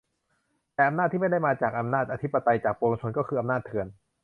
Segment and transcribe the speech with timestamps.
[0.73, 3.87] แต่อำนาจที่ไม่ได้มาจากอำนาจอธิปไตย-จากปวงชน ก็คืออำนาจเถื่อน